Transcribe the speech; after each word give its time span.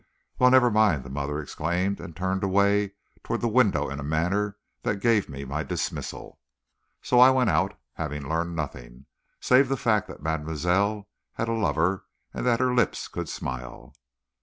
"Well, 0.39 0.49
never 0.49 0.71
mind," 0.71 1.03
the 1.03 1.11
mother 1.11 1.39
exclaimed, 1.39 1.99
and 1.99 2.15
turned 2.15 2.43
away 2.43 2.93
toward 3.23 3.41
the 3.41 3.47
window 3.47 3.87
in 3.87 3.99
a 3.99 4.03
manner 4.03 4.57
that 4.81 4.95
gave 4.95 5.29
me 5.29 5.45
my 5.45 5.61
dismissal. 5.61 6.39
So 7.03 7.19
I 7.19 7.29
went 7.29 7.51
out, 7.51 7.79
having 7.93 8.27
learned 8.27 8.55
nothing, 8.55 9.05
save 9.39 9.69
the 9.69 9.77
fact 9.77 10.07
that 10.07 10.23
mademoiselle 10.23 11.07
had 11.33 11.49
a 11.49 11.53
lover, 11.53 12.07
and 12.33 12.43
that 12.47 12.59
her 12.59 12.73
lips 12.73 13.07
could 13.07 13.29
smile. 13.29 13.93